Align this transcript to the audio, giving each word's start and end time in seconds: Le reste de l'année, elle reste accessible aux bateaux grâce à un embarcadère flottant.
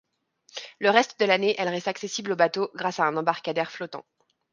Le 0.79 0.89
reste 0.89 1.19
de 1.19 1.25
l'année, 1.25 1.53
elle 1.59 1.69
reste 1.69 1.87
accessible 1.87 2.31
aux 2.31 2.35
bateaux 2.35 2.71
grâce 2.73 2.99
à 2.99 3.03
un 3.03 3.17
embarcadère 3.17 3.69
flottant. 3.69 4.03